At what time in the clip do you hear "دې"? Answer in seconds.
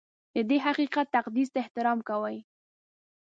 0.49-0.57